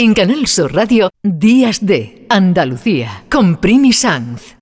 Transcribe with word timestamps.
En 0.00 0.14
Canal 0.14 0.46
Sur 0.46 0.72
Radio, 0.76 1.10
Días 1.24 1.84
de 1.84 2.24
Andalucía, 2.28 3.24
con 3.28 3.56
Primi 3.56 3.92
Sanz. 3.92 4.54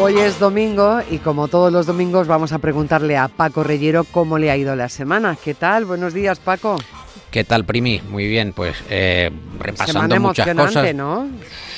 Hoy 0.00 0.16
es 0.18 0.38
domingo 0.38 1.00
y 1.10 1.18
como 1.18 1.48
todos 1.48 1.72
los 1.72 1.86
domingos 1.86 2.28
vamos 2.28 2.52
a 2.52 2.60
preguntarle 2.60 3.16
a 3.16 3.26
Paco 3.26 3.64
Reyero 3.64 4.04
cómo 4.04 4.38
le 4.38 4.52
ha 4.52 4.56
ido 4.56 4.76
la 4.76 4.88
semana. 4.88 5.36
¿Qué 5.42 5.54
tal? 5.54 5.86
Buenos 5.86 6.14
días, 6.14 6.38
Paco. 6.38 6.76
¿Qué 7.32 7.42
tal, 7.42 7.64
Primi? 7.64 8.00
Muy 8.08 8.28
bien, 8.28 8.52
pues 8.52 8.76
eh, 8.88 9.32
repasando 9.58 10.20
muchas 10.20 10.54
cosas. 10.54 10.94
¿no? 10.94 11.28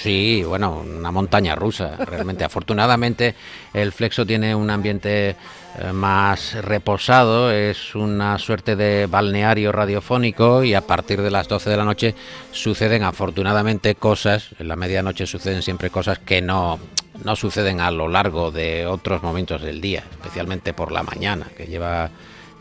Sí, 0.03 0.43
bueno, 0.47 0.81
una 0.81 1.11
montaña 1.11 1.55
rusa, 1.55 1.95
realmente. 2.07 2.43
Afortunadamente, 2.43 3.35
el 3.75 3.93
Flexo 3.93 4.25
tiene 4.25 4.55
un 4.55 4.71
ambiente 4.71 5.37
eh, 5.79 5.93
más 5.93 6.55
reposado, 6.55 7.53
es 7.53 7.95
una 7.95 8.39
suerte 8.39 8.77
de 8.77 9.07
balneario 9.07 9.73
radiofónico 9.73 10.65
y 10.65 10.73
a 10.73 10.87
partir 10.87 11.21
de 11.21 11.31
las 11.31 11.49
12 11.49 11.69
de 11.69 11.77
la 11.77 11.85
noche 11.85 12.15
suceden 12.51 13.03
afortunadamente 13.03 13.95
cosas, 13.95 14.49
en 14.59 14.69
la 14.69 14.77
medianoche 14.77 15.27
suceden 15.27 15.61
siempre 15.61 15.91
cosas 15.91 16.19
que 16.19 16.41
no 16.41 16.79
no 17.23 17.37
suceden 17.37 17.81
a 17.81 17.91
lo 17.91 18.09
largo 18.09 18.51
de 18.51 18.87
otros 18.87 19.23
momentos 19.23 19.61
del 19.61 19.83
día, 19.83 20.03
especialmente 20.11 20.73
por 20.73 20.91
la 20.91 21.03
mañana, 21.03 21.49
que 21.55 21.67
lleva 21.67 22.11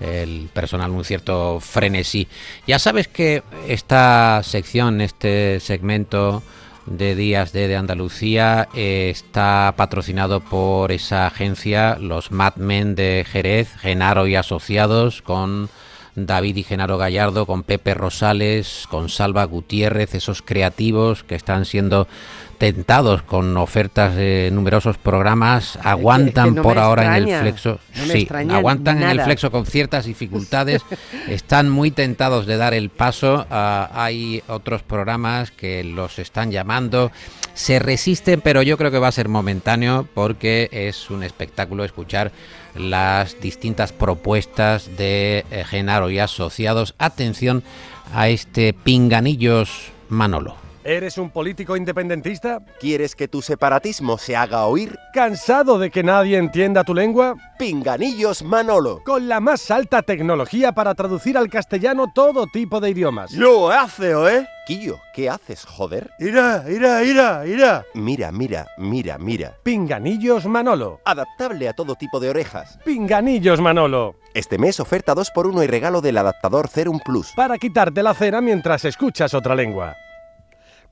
el 0.02 0.50
personal 0.52 0.92
un 0.92 1.06
cierto 1.06 1.62
frenesí. 1.62 2.28
Ya 2.68 2.80
sabes 2.80 3.08
que 3.08 3.44
esta 3.66 4.42
sección, 4.44 5.00
este 5.00 5.62
segmento 5.62 6.44
de 6.90 7.16
Días 7.16 7.54
de, 7.54 7.68
de 7.68 7.76
Andalucía 7.76 8.68
eh, 8.74 9.10
está 9.12 9.74
patrocinado 9.78 10.42
por 10.42 10.92
esa 10.92 11.28
agencia, 11.28 11.98
los 12.00 12.32
Madmen 12.32 12.96
de 12.96 13.26
Jerez, 13.30 13.76
Genaro 13.78 14.28
y 14.28 14.36
Asociados, 14.36 15.22
con 15.22 15.70
David 16.26 16.58
y 16.58 16.64
Genaro 16.64 16.98
Gallardo, 16.98 17.46
con 17.46 17.64
Pepe 17.64 17.94
Rosales, 17.94 18.86
con 18.90 19.10
Salva 19.10 19.44
Gutiérrez, 19.46 20.16
esos 20.16 20.42
creativos 20.42 21.24
que 21.24 21.36
están 21.36 21.66
siendo 21.66 22.08
tentados 22.60 23.22
con 23.22 23.56
ofertas 23.56 24.16
de 24.16 24.50
numerosos 24.52 24.98
programas, 24.98 25.80
aguantan 25.82 26.56
por 26.56 26.78
ahora 26.78 27.18
en 27.18 27.30
el 27.30 27.40
flexo. 27.40 27.80
sí, 27.94 28.28
aguantan 28.50 29.02
en 29.02 29.10
el 29.10 29.22
flexo 29.22 29.50
con 29.50 29.66
ciertas 29.66 30.06
dificultades, 30.06 30.84
están 31.30 31.70
muy 31.70 31.90
tentados 31.90 32.46
de 32.46 32.58
dar 32.58 32.74
el 32.74 32.90
paso. 32.90 33.48
Ah, 33.50 33.90
hay 33.94 34.44
otros 34.48 34.84
programas 34.84 35.52
que 35.52 35.86
los 35.86 36.20
están 36.20 36.52
llamando, 36.52 37.14
se 37.54 37.80
resisten, 37.80 38.42
pero 38.42 38.62
yo 38.62 38.78
creo 38.78 38.92
que 38.92 39.00
va 39.00 39.08
a 39.08 39.14
ser 39.14 39.30
momentáneo 39.30 40.08
porque 40.14 40.68
es 40.72 41.10
un 41.10 41.24
espectáculo 41.24 41.86
escuchar 41.86 42.34
las 42.76 43.40
distintas 43.42 43.92
propuestas 43.92 44.98
de 44.98 45.46
eh, 45.52 45.64
Genaro 45.66 46.10
y 46.10 46.20
asociados. 46.20 46.96
Atención 46.98 47.64
a 48.14 48.30
este 48.30 48.74
pinganillos 48.74 49.92
Manolo. 50.10 50.59
¿Eres 50.86 51.18
un 51.18 51.30
político 51.30 51.76
independentista? 51.76 52.62
¿Quieres 52.80 53.14
que 53.14 53.28
tu 53.28 53.42
separatismo 53.42 54.18
se 54.18 54.38
haga 54.38 54.66
oír? 54.66 54.98
¿Cansado 55.14 55.78
de 55.78 55.92
que 55.92 56.04
nadie 56.04 56.38
entienda 56.38 56.86
tu 56.86 56.94
lengua? 56.94 57.36
Pinganillos 57.58 58.44
Manolo. 58.44 59.02
Con 59.04 59.28
la 59.28 59.42
más 59.42 59.72
alta 59.72 60.04
tecnología 60.04 60.72
para 60.72 60.96
traducir 60.96 61.38
al 61.38 61.50
castellano 61.50 62.06
todo 62.16 62.48
tipo 62.48 62.80
de 62.80 62.92
idiomas. 62.92 63.34
¡Lo 63.34 63.70
hace, 63.70 64.12
eh! 64.12 64.48
Quillo, 64.66 65.00
¿qué 65.14 65.30
haces, 65.30 65.66
joder? 65.66 66.12
¡Ira, 66.18 66.64
ira, 66.70 67.04
ira, 67.04 67.46
ira! 67.46 67.86
Mira, 67.94 68.32
mira, 68.32 68.66
mira, 68.78 69.18
mira. 69.18 69.58
Pinganillos 69.64 70.46
Manolo. 70.46 71.02
Adaptable 71.04 71.68
a 71.68 71.74
todo 71.74 71.96
tipo 71.96 72.22
de 72.22 72.30
orejas. 72.30 72.80
Pinganillos 72.86 73.60
Manolo. 73.60 74.16
Este 74.34 74.58
mes 74.58 74.80
oferta 74.80 75.14
2x1 75.14 75.62
y 75.62 75.68
regalo 75.68 76.00
del 76.00 76.18
adaptador 76.18 76.70
Cerum 76.70 77.02
Plus. 77.04 77.34
Para 77.36 77.58
quitarte 77.58 78.02
la 78.02 78.14
cena 78.14 78.40
mientras 78.40 78.86
escuchas 78.86 79.34
otra 79.34 79.56
lengua. 79.56 79.98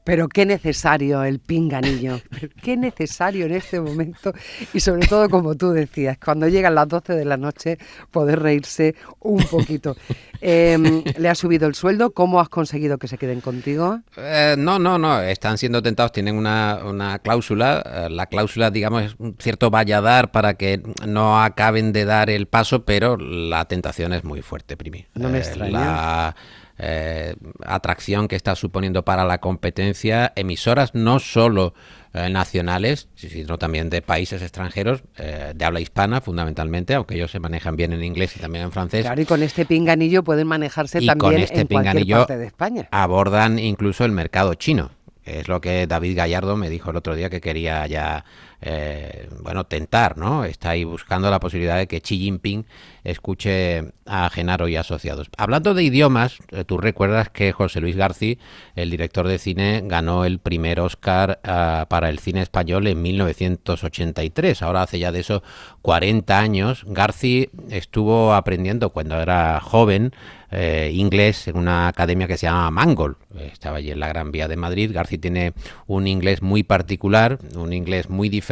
Pero 0.08 0.30
qué 0.30 0.46
necesario 0.46 1.22
el 1.26 1.40
pinganillo, 1.40 2.22
qué 2.64 2.78
necesario 2.78 3.46
en 3.46 3.52
este 3.52 3.82
momento 3.82 4.32
y 4.74 4.80
sobre 4.80 5.06
todo 5.06 5.30
como 5.30 5.56
tú 5.56 5.72
decías, 5.72 6.18
cuando 6.18 6.48
llegan 6.48 6.76
las 6.76 6.88
12 6.88 7.14
de 7.14 7.26
la 7.26 7.36
noche 7.36 7.78
poder 8.10 8.40
reírse 8.40 8.96
un 9.20 9.44
poquito. 9.44 9.98
Em, 10.40 11.04
¿Le 11.18 11.30
has 11.30 11.40
subido 11.40 11.68
el 11.68 11.74
sueldo? 11.74 12.12
¿Cómo 12.12 12.40
has 12.40 12.48
conseguido 12.48 13.00
que 13.00 13.08
se 13.08 13.18
queden 13.18 13.42
contigo? 13.42 14.02
Eh, 14.18 14.54
no, 14.56 14.78
no, 14.78 15.00
no, 15.00 15.20
están 15.20 15.58
siendo 15.58 15.82
tentados, 15.82 16.12
tienen 16.12 16.36
una, 16.38 16.82
una 16.86 17.18
cláusula, 17.18 17.84
eh, 17.84 18.08
la 18.12 18.28
cláusula 18.28 18.70
digamos 18.70 19.02
es 19.04 19.16
un 19.18 19.36
cierto 19.40 19.72
valladar 19.72 20.32
para 20.32 20.54
que 20.54 20.84
no 21.08 21.42
acaben 21.42 21.92
de 21.92 22.06
dar 22.06 22.30
el 22.30 22.46
paso, 22.46 22.86
pero 22.86 23.18
la 23.18 23.66
tentación 23.66 24.14
es 24.14 24.24
muy 24.24 24.44
fuerte, 24.44 24.78
Primi. 24.78 25.08
No 25.16 25.28
me 25.30 25.40
Eh, 25.40 25.42
extraña. 25.42 25.72
la, 25.72 26.36
eh, 26.80 27.36
atracción 27.66 28.28
que 28.28 28.36
está 28.36 28.56
suponiendo 28.56 29.04
para 29.04 29.26
la 29.26 29.40
competencia 29.40 30.32
emisoras 30.36 30.94
no 30.94 31.20
solo 31.20 31.74
eh, 32.14 32.30
nacionales, 32.30 33.10
sino 33.16 33.58
también 33.58 33.90
de 33.90 34.02
países 34.02 34.42
extranjeros, 34.42 35.04
eh, 35.18 35.54
de 35.56 35.66
habla 35.66 35.80
hispana 35.80 36.22
fundamentalmente, 36.22 36.94
aunque 36.94 37.16
ellos 37.16 37.32
se 37.32 37.40
manejan 37.40 37.76
bien 37.76 37.94
en 37.94 38.04
inglés 38.04 38.36
y 38.38 38.40
también 38.40 38.66
en 38.66 38.72
francés. 38.72 39.02
Claro, 39.02 39.22
y 39.22 39.26
con 39.26 39.44
este 39.44 39.66
pinganillo 39.66 40.24
pueden 40.24 40.48
manejarse 40.48 41.00
Y 41.02 41.08
también 41.08 41.34
con 41.34 41.42
este 41.42 41.62
en 41.62 41.68
cualquier 41.68 41.94
pinganillo 41.94 42.18
parte 42.18 42.38
de 42.38 42.46
España. 42.46 42.88
abordan 42.92 43.60
incluso 43.60 44.06
el 44.06 44.12
mercado 44.12 44.54
chino, 44.54 44.92
es 45.28 45.48
lo 45.48 45.60
que 45.60 45.88
David 45.88 46.16
Gallardo 46.16 46.56
me 46.56 46.70
dijo 46.70 46.92
el 46.92 46.98
otro 46.98 47.16
día 47.16 47.30
que 47.30 47.42
quería 47.42 47.86
ya, 47.88 48.24
eh, 48.62 49.30
bueno, 49.42 49.66
tentar, 49.66 50.18
¿no? 50.18 50.44
Está 50.44 50.72
ahí 50.72 50.84
buscando 50.84 51.30
la 51.30 51.40
posibilidad 51.40 51.78
de 51.78 51.88
que 51.88 52.02
Xi 52.02 52.18
Jinping 52.18 52.66
escuche 53.04 53.94
a 54.06 54.30
Genaro 54.30 54.68
y 54.68 54.76
asociados. 54.76 55.30
Hablando 55.38 55.74
de 55.74 55.84
idiomas, 55.84 56.38
eh, 56.52 56.64
tú 56.66 56.78
recuerdas 56.78 57.30
que 57.30 57.52
José 57.52 57.82
Luis 57.82 57.96
García, 57.96 58.38
el 58.76 58.90
director 58.90 59.28
de 59.28 59.38
cine, 59.38 59.82
ganó 59.86 60.26
el 60.26 60.40
primer 60.40 60.80
Oscar 60.80 61.40
ah, 61.44 61.86
para 61.90 62.10
el 62.10 62.20
cine 62.20 62.42
español 62.42 62.88
en 62.88 63.02
1983. 63.02 64.62
Ahora 64.62 64.82
hace 64.82 65.00
ya 65.00 65.12
de 65.12 65.20
eso 65.20 65.44
40 65.84 66.40
años. 66.40 66.84
García 66.88 67.48
estuvo 67.70 68.34
aprendiendo 68.34 68.90
cuando 68.90 69.22
era 69.22 69.60
joven 69.60 70.14
eh, 70.50 70.92
inglés 70.94 71.50
en 71.50 71.58
una 71.58 71.90
academia 71.90 72.26
que 72.26 72.38
se 72.38 72.46
llama 72.46 72.72
Mangol. 72.72 73.18
Estaba 73.38 73.78
allí 73.78 73.92
en 73.92 74.00
la 74.00 74.08
Gran 74.08 74.32
Vía 74.32 74.48
de 74.48 74.56
Madrid. 74.56 74.92
García 74.94 75.20
tiene 75.20 75.54
un 75.88 76.08
inglés 76.08 76.42
muy 76.42 76.64
particular, 76.64 77.40
un 77.56 77.74
inglés 77.74 78.10
muy 78.10 78.30
diferente, 78.30 78.47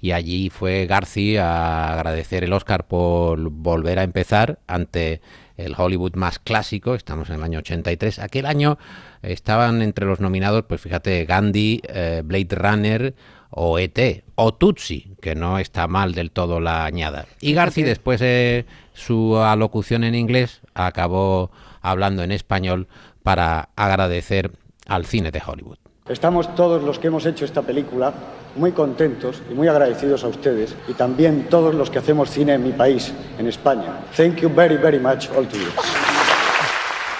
y 0.00 0.12
allí 0.12 0.50
fue 0.50 0.86
García 0.86 1.50
a 1.52 1.94
agradecer 1.94 2.44
el 2.44 2.52
Oscar 2.52 2.86
por 2.86 3.38
volver 3.50 3.98
a 3.98 4.04
empezar 4.04 4.58
ante 4.66 5.20
el 5.56 5.74
Hollywood 5.76 6.14
más 6.14 6.38
clásico. 6.38 6.94
Estamos 6.94 7.28
en 7.28 7.36
el 7.36 7.42
año 7.42 7.58
83. 7.58 8.18
Aquel 8.18 8.46
año 8.46 8.78
estaban 9.22 9.82
entre 9.82 10.06
los 10.06 10.20
nominados, 10.20 10.64
pues 10.66 10.80
fíjate, 10.80 11.24
Gandhi, 11.24 11.82
eh, 11.88 12.22
Blade 12.24 12.56
Runner 12.56 13.14
o 13.50 13.78
ET 13.78 14.24
o 14.34 14.54
Tutsi, 14.54 15.14
que 15.20 15.34
no 15.34 15.58
está 15.58 15.86
mal 15.86 16.14
del 16.14 16.30
todo 16.30 16.58
la 16.58 16.84
añada. 16.84 17.26
Y 17.40 17.52
García, 17.52 17.84
después 17.84 18.20
de 18.20 18.64
su 18.94 19.36
alocución 19.36 20.04
en 20.04 20.14
inglés, 20.14 20.62
acabó 20.74 21.50
hablando 21.82 22.22
en 22.22 22.32
español 22.32 22.88
para 23.22 23.68
agradecer 23.76 24.52
al 24.86 25.04
cine 25.04 25.30
de 25.30 25.42
Hollywood. 25.46 25.78
Estamos 26.08 26.54
todos 26.56 26.82
los 26.82 26.98
que 26.98 27.06
hemos 27.06 27.24
hecho 27.26 27.44
esta 27.44 27.62
película 27.62 28.12
muy 28.56 28.72
contentos 28.72 29.40
y 29.50 29.54
muy 29.54 29.68
agradecidos 29.68 30.24
a 30.24 30.28
ustedes 30.28 30.74
y 30.88 30.94
también 30.94 31.46
todos 31.48 31.74
los 31.74 31.90
que 31.90 32.00
hacemos 32.00 32.28
cine 32.30 32.54
en 32.54 32.64
mi 32.64 32.72
país, 32.72 33.12
en 33.38 33.46
España. 33.46 34.00
Thank 34.16 34.36
you 34.40 34.50
very, 34.52 34.76
very 34.76 34.98
much 34.98 35.28
all 35.36 35.46
to 35.46 35.56
you. 35.56 35.68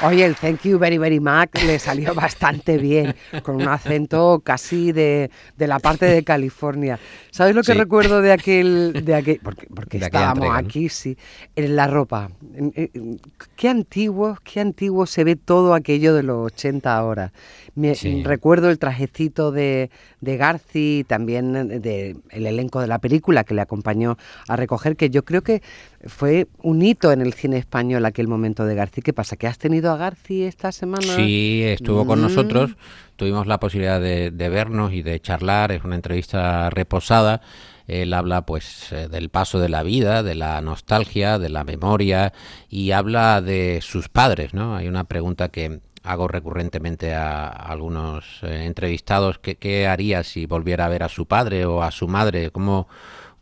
Oye, 0.04 0.24
el 0.24 0.34
thank 0.34 0.62
you 0.64 0.80
very, 0.80 0.98
very 0.98 1.20
much 1.20 1.62
le 1.64 1.78
salió 1.78 2.12
bastante 2.16 2.76
bien, 2.76 3.14
con 3.44 3.54
un 3.54 3.68
acento 3.68 4.42
casi 4.44 4.90
de, 4.90 5.30
de 5.56 5.66
la 5.68 5.78
parte 5.78 6.06
de 6.06 6.24
California. 6.24 6.98
¿Sabes 7.30 7.54
lo 7.54 7.62
que 7.62 7.72
Sí. 7.72 7.78
recuerdo 7.78 8.20
de 8.20 8.32
aquel, 8.32 9.04
de 9.04 9.14
aquel, 9.14 9.38
porque, 9.44 9.68
porque 9.72 9.98
De 10.00 10.06
estábamos 10.06 10.38
entrega, 10.38 10.60
¿no? 10.60 10.66
aquí, 10.68 10.88
sí, 10.88 11.16
en 11.54 11.76
la 11.76 11.86
ropa. 11.86 12.30
Qué 13.54 13.68
antiguo, 13.68 14.36
qué 14.42 14.58
antiguo 14.60 15.06
se 15.06 15.22
ve 15.22 15.36
todo 15.36 15.72
aquello 15.72 16.14
de 16.16 16.24
los 16.24 16.46
80 16.46 16.96
ahora. 16.96 17.32
Me, 17.74 17.94
Sí. 17.94 18.22
Recuerdo 18.22 18.68
el 18.68 18.78
trajecito 18.78 19.50
de, 19.50 19.90
de 20.20 20.36
Garci, 20.36 21.04
también 21.08 21.80
de 21.80 22.16
el 22.30 22.46
elenco 22.46 22.80
de 22.80 22.86
la 22.86 22.98
película 22.98 23.44
que 23.44 23.54
le 23.54 23.62
acompañó 23.62 24.18
a 24.46 24.56
recoger, 24.56 24.94
que 24.96 25.08
yo 25.08 25.24
creo 25.24 25.42
que 25.42 25.62
fue 26.06 26.48
un 26.62 26.82
hito 26.82 27.12
en 27.12 27.22
el 27.22 27.32
cine 27.32 27.56
español 27.56 28.04
aquel 28.04 28.28
momento 28.28 28.66
de 28.66 28.74
Garci. 28.74 29.00
¿Qué 29.00 29.12
pasa? 29.12 29.36
¿Que 29.36 29.46
has 29.46 29.56
tenido 29.58 29.90
a 29.90 29.96
Garci 29.96 30.42
esta 30.42 30.70
semana? 30.70 31.02
Sí, 31.16 31.62
estuvo 31.64 32.06
con 32.06 32.18
Mm. 32.18 32.22
nosotros, 32.22 32.76
tuvimos 33.16 33.46
la 33.46 33.58
posibilidad 33.58 34.00
de, 34.00 34.30
de 34.30 34.48
vernos 34.50 34.92
y 34.92 35.02
de 35.02 35.18
charlar, 35.20 35.72
es 35.72 35.82
una 35.84 35.94
entrevista 35.96 36.68
reposada. 36.70 37.40
Él 37.88 38.12
habla 38.14 38.46
pues 38.46 38.92
eh, 38.92 39.08
del 39.08 39.28
paso 39.28 39.58
de 39.58 39.68
la 39.68 39.82
vida, 39.82 40.22
de 40.22 40.34
la 40.34 40.60
nostalgia, 40.60 41.38
de 41.38 41.48
la 41.48 41.64
memoria 41.64 42.32
y 42.68 42.92
habla 42.92 43.40
de 43.40 43.80
sus 43.82 44.08
padres, 44.08 44.54
¿no? 44.54 44.76
Hay 44.76 44.88
una 44.88 45.04
pregunta 45.04 45.48
que 45.48 45.80
hago 46.02 46.28
recurrentemente 46.28 47.14
a, 47.14 47.48
algunos 47.48 48.42
eh, 48.42 48.64
entrevistados, 48.66 49.38
¿qué, 49.38 49.56
¿qué 49.56 49.86
haría 49.86 50.22
si 50.22 50.46
volviera 50.46 50.86
a 50.86 50.88
ver 50.88 51.02
a 51.02 51.08
su 51.08 51.26
padre 51.26 51.64
o 51.66 51.82
a 51.82 51.90
su 51.90 52.08
madre? 52.08 52.50
¿Cómo, 52.50 52.88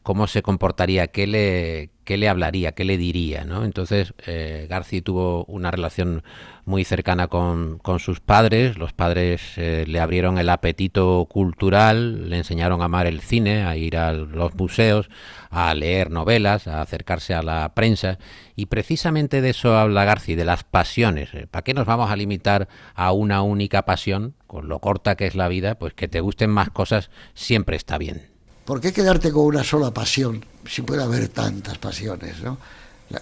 cómo 0.03 0.27
se 0.27 0.43
comportaría, 0.43 1.09
qué 1.09 1.27
le, 1.27 1.91
qué 2.11 2.17
le 2.17 2.29
hablaría, 2.29 2.73
qué 2.73 2.85
le 2.85 2.99
diría, 2.99 3.45
¿no? 3.45 3.63
Entonces, 3.63 4.15
eh, 4.27 4.67
Garci 4.69 5.01
tuvo 5.01 5.45
una 5.45 5.71
relación 5.71 6.25
muy 6.65 6.83
cercana 6.83 7.29
con, 7.29 7.79
con 7.79 8.01
sus 8.01 8.19
padres, 8.19 8.77
los 8.79 8.93
padres 8.93 9.41
eh, 9.57 9.85
le 9.87 10.01
abrieron 10.01 10.37
el 10.37 10.49
apetito 10.49 11.29
cultural, 11.31 12.29
le 12.29 12.39
enseñaron 12.39 12.83
a 12.83 12.87
amar 12.87 13.07
el 13.07 13.21
cine, 13.21 13.63
a 13.63 13.77
ir 13.77 13.97
a 13.97 14.13
los 14.13 14.57
museos, 14.57 15.09
a 15.51 15.73
leer 15.73 16.11
novelas, 16.11 16.67
a 16.67 16.83
acercarse 16.83 17.33
a 17.33 17.45
la 17.45 17.77
prensa, 17.77 18.19
y 18.57 18.67
precisamente 18.67 19.41
de 19.41 19.51
eso 19.51 19.79
habla 19.79 20.05
Garci, 20.05 20.35
de 20.35 20.45
las 20.45 20.65
pasiones. 20.65 21.33
Eh, 21.33 21.47
¿Para 21.49 21.63
qué 21.63 21.75
nos 21.75 21.87
vamos 21.87 22.11
a 22.11 22.17
limitar 22.17 22.67
a 22.97 23.13
una 23.13 23.43
única 23.43 23.85
pasión, 23.85 24.35
con 24.49 24.69
lo 24.69 24.81
corta 24.81 25.15
que 25.15 25.29
es 25.29 25.37
la 25.37 25.47
vida? 25.47 25.77
Pues 25.77 25.95
que 25.95 26.09
te 26.09 26.21
gusten 26.21 26.51
más 26.51 26.71
cosas 26.71 27.09
siempre 27.35 27.77
está 27.77 27.99
bien. 27.99 28.40
¿Por 28.65 28.81
qué 28.81 28.93
quedarte 28.93 29.33
con 29.33 29.45
una 29.45 29.65
sola 29.65 29.93
pasión 29.93 30.45
si 30.69 30.83
puede 30.83 31.03
haber 31.03 31.29
tantas 31.29 31.79
pasiones, 31.79 32.41
no? 32.43 32.59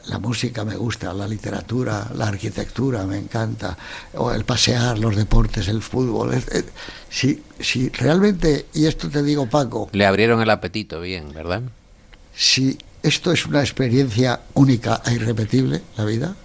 La, 0.06 0.19
música 0.19 0.67
me 0.67 0.76
gusta, 0.76 1.14
la 1.14 1.26
literatura, 1.26 2.11
la 2.14 2.29
arquitectura 2.29 3.05
me 3.05 3.17
encanta, 3.17 3.75
o 4.17 4.31
el 4.31 4.44
pasear, 4.44 4.99
los 4.99 5.17
deportes, 5.17 5.67
el 5.69 5.81
fútbol. 5.81 6.35
si, 7.08 7.43
si 7.58 7.88
realmente, 7.88 8.67
y 8.75 8.85
esto 8.85 9.08
te 9.08 9.23
digo 9.23 9.49
Paco... 9.49 9.88
Le 9.93 10.05
abrieron 10.05 10.43
el 10.43 10.50
apetito 10.50 11.00
bien, 11.00 11.32
¿verdad? 11.32 11.62
Si 12.34 12.76
esto 13.02 13.32
es 13.32 13.46
una 13.46 13.61
experiencia 13.61 14.41
única 14.52 15.00
e 15.06 15.14
irrepetible, 15.14 15.81
la 15.96 16.05
vida, 16.05 16.37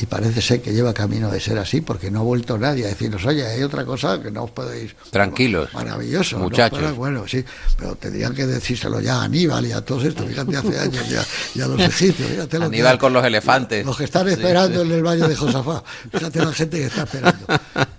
y 0.00 0.06
parece 0.06 0.40
ser 0.40 0.62
que 0.62 0.72
lleva 0.72 0.94
camino 0.94 1.30
de 1.30 1.40
ser 1.40 1.58
así 1.58 1.82
porque 1.82 2.10
no 2.10 2.20
ha 2.20 2.22
vuelto 2.22 2.56
nadie 2.56 2.86
a 2.86 2.88
decirnos, 2.88 3.24
oye, 3.26 3.46
hay 3.46 3.62
otra 3.62 3.84
cosa 3.84 4.22
que 4.22 4.30
no 4.30 4.44
os 4.44 4.50
podéis... 4.50 4.94
Tranquilos. 5.10 5.72
Maravilloso. 5.74 6.38
Muchachos. 6.38 6.96
bueno, 6.96 7.28
sí, 7.28 7.44
pero 7.76 7.96
tendrían 7.96 8.34
que 8.34 8.46
decírselo 8.46 9.00
ya 9.00 9.16
a 9.16 9.24
Aníbal 9.24 9.66
y 9.66 9.72
a 9.72 9.82
todos 9.82 10.04
estos, 10.04 10.26
fíjate, 10.26 10.56
hace 10.56 10.78
años 10.78 11.08
ya, 11.08 11.24
y 11.54 11.60
a 11.60 11.66
los 11.66 11.80
egipcios. 11.80 12.30
Fíjate 12.30 12.56
Aníbal 12.56 12.98
con 12.98 13.12
los 13.12 13.24
elefantes. 13.24 13.84
Los 13.84 13.98
que 13.98 14.04
están 14.04 14.26
esperando 14.28 14.82
en 14.82 14.92
el 14.92 15.02
valle 15.02 15.28
de 15.28 15.36
Josafá. 15.36 15.84
Fíjate 16.10 16.38
la 16.38 16.52
gente 16.52 16.78
que 16.78 16.86
está 16.86 17.02
esperando. 17.02 17.46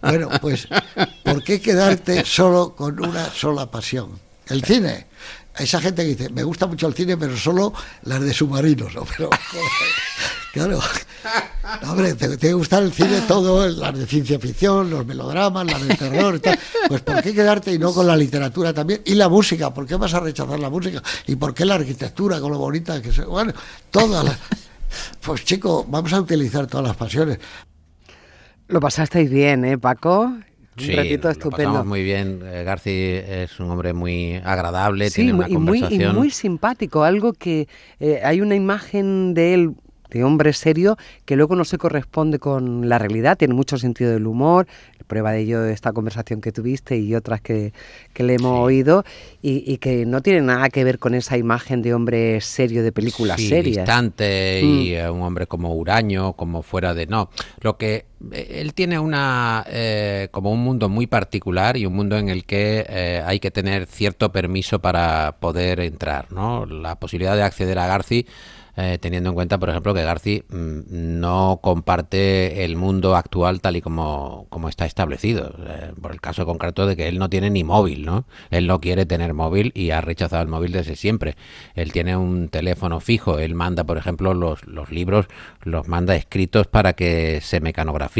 Bueno, 0.01 0.30
pues, 0.42 0.68
¿por 1.24 1.44
qué 1.44 1.62
quedarte 1.62 2.25
solo 2.25 2.75
con 2.75 3.00
una 3.00 3.30
sola 3.30 3.69
pasión? 3.69 4.19
El 4.48 4.63
cine 4.63 5.06
esa 5.57 5.81
gente 5.81 6.03
que 6.03 6.09
dice, 6.09 6.30
me 6.30 6.44
gusta 6.44 6.65
mucho 6.65 6.88
el 6.88 6.94
cine, 6.94 7.18
pero 7.18 7.38
solo 7.38 7.74
las 8.03 8.21
de 8.21 8.33
submarinos, 8.33 8.95
¿no? 8.95 9.06
Pero, 9.06 9.30
claro, 10.51 10.80
hombre, 11.88 12.13
te, 12.13 12.27
tiene 12.27 12.38
que 12.38 12.53
gustar 12.53 12.83
el 12.83 12.92
cine 12.92 13.21
todo, 13.27 13.68
las 13.68 13.98
de 13.98 14.06
ciencia 14.06 14.39
ficción, 14.39 14.89
los 14.89 15.06
melodramas, 15.06 15.65
las 15.65 15.88
de 15.88 15.95
terror 15.95 16.36
y 16.36 16.39
tal. 16.39 16.59
Pues 16.88 17.01
¿por 17.01 17.21
qué 17.21 17.33
quedarte 17.33 17.74
y 17.74 17.80
no 17.80 17.94
con 17.94 18.07
la 18.07 18.15
literatura 18.15 18.74
también? 18.74 19.01
Y 19.06 19.15
la 19.15 19.30
música, 19.30 19.74
¿por 19.74 19.86
qué 19.86 19.95
vas 19.95 20.13
a 20.13 20.19
rechazar 20.19 20.59
la 20.59 20.69
música? 20.69 21.01
¿Y 21.27 21.36
por 21.36 21.53
qué 21.53 21.65
la 21.65 21.75
arquitectura, 21.75 22.39
con 22.39 22.51
lo 22.51 22.57
bonita 22.57 23.01
que 23.01 23.09
es? 23.09 23.25
Bueno, 23.25 23.53
todas 23.89 24.24
las... 24.24 24.38
Pues 25.21 25.45
chico, 25.45 25.86
vamos 25.88 26.12
a 26.12 26.19
utilizar 26.19 26.68
todas 26.68 26.88
las 26.88 26.98
pasiones. 26.98 27.39
Lo 28.68 28.80
pasasteis 28.80 29.30
bien, 29.30 29.63
¿eh, 29.63 29.77
Paco? 29.77 30.33
sí, 30.77 30.95
ratito 30.95 31.30
estupendo. 31.30 31.83
muy 31.83 32.03
bien. 32.03 32.42
Eh, 32.44 32.63
Garci 32.63 32.89
es 32.89 33.59
un 33.59 33.69
hombre 33.69 33.94
muy 33.94 34.36
agradable, 34.44 35.12
tiene 35.12 35.33
una 35.33 35.50
y 35.50 35.53
conversación. 35.53 36.00
Muy, 36.00 36.06
y 36.06 36.19
muy 36.19 36.30
simpático. 36.30 37.03
Algo 37.03 37.33
que 37.33 37.68
eh, 38.00 38.21
hay 38.24 38.42
una 38.42 38.56
imagen 38.56 39.33
de 39.33 39.53
él 39.53 39.75
de 40.12 40.24
hombre 40.24 40.54
serio 40.54 40.98
que 41.25 41.36
luego 41.36 41.56
no 41.56 41.66
se 41.66 41.78
corresponde 41.78 42.40
con 42.40 42.88
la 42.90 43.00
realidad, 43.00 43.38
tiene 43.38 43.54
mucho 43.54 43.78
sentido 43.78 44.12
del 44.12 44.28
humor, 44.28 44.68
prueba 45.08 45.31
de 45.31 45.42
ello 45.42 45.66
esta 45.66 45.92
conversación 45.92 46.40
que 46.40 46.52
tuviste 46.52 46.98
y 46.98 47.16
otras 47.16 47.42
que, 47.42 47.74
le 48.16 48.34
hemos 48.36 48.60
oído, 48.60 49.04
y, 49.42 49.78
que 49.80 50.06
no 50.06 50.22
tiene 50.22 50.42
nada 50.42 50.69
que 50.69 50.84
ver 50.84 51.00
con 51.00 51.16
esa 51.16 51.38
imagen 51.38 51.81
de 51.81 51.94
hombre 51.94 52.40
serio 52.40 52.84
de 52.84 52.92
películas 52.92 53.42
sí, 53.42 53.50
serias. 53.50 53.78
distante 53.78 54.62
y 54.62 54.96
mm. 54.96 55.13
un 55.13 55.22
hombre 55.24 55.48
como 55.48 55.74
huraño, 55.74 56.34
como 56.34 56.62
fuera 56.62 56.94
de... 56.94 57.08
No, 57.08 57.30
lo 57.60 57.78
que 57.78 57.96
eh, 57.96 58.06
él 58.32 58.74
tiene 58.74 59.00
una 59.00 59.66
eh, 59.68 60.30
como 60.32 60.52
un 60.52 60.60
mundo 60.60 60.90
muy 60.90 61.08
particular 61.08 61.78
y 61.78 61.86
un 61.86 61.94
mundo 61.94 62.18
en 62.18 62.30
el 62.30 62.46
que 62.46 62.86
eh, 62.88 63.24
hay 63.26 63.40
que 63.40 63.52
tener 63.52 63.86
cierto 63.88 64.32
permiso 64.32 64.80
para 64.80 65.38
poder 65.40 65.80
entrar, 65.80 66.32
¿no? 66.32 66.66
La 66.66 67.00
posibilidad 67.00 67.36
de 67.36 67.44
acceder 67.44 67.80
a 67.80 67.88
Garci 67.88 68.26
eh, 68.78 68.98
teniendo 69.02 69.30
en 69.30 69.36
cuenta, 69.36 69.60
por 69.60 69.70
ejemplo, 69.70 69.94
que 69.94 70.04
Garci 70.04 70.44
mm, 70.50 71.20
no 71.20 71.60
comparte 71.62 72.64
el 72.64 72.78
mundo 72.78 73.16
actual 73.16 73.60
tal 73.60 73.76
y 73.76 73.82
como, 73.82 74.48
como 74.50 74.70
está 74.70 74.86
establecido. 74.86 75.54
Eh, 75.68 75.92
por 76.02 76.12
el 76.12 76.22
caso 76.22 76.46
concreto 76.46 76.86
de 76.86 76.96
que 76.96 77.08
él 77.08 77.20
no 77.20 77.30
tiene 77.30 77.50
ni 77.50 77.64
móvil, 77.64 78.06
¿no? 78.06 78.26
Él 78.50 78.68
no 78.68 78.80
quiere 78.80 79.06
tener 79.06 79.34
móvil 79.34 79.72
y 79.76 79.92
ha 79.92 80.02
rechazado 80.02 80.42
el 80.42 80.48
móvil 80.48 80.72
desde 80.72 80.96
siempre. 80.96 81.36
Él 81.76 81.92
tiene 81.92 82.16
un 82.16 82.48
teléfono 82.48 83.00
fijo. 83.02 83.40
Él 83.40 83.56
manda, 83.56 83.84
por 83.84 83.98
ejemplo, 83.98 84.34
los, 84.34 84.66
los 84.66 84.90
libros, 84.90 85.28
los 85.64 85.88
manda 85.88 86.16
escritos 86.16 86.68
para 86.68 86.94
que 86.94 87.40
se 87.42 87.60
mecanografíen. 87.60 88.11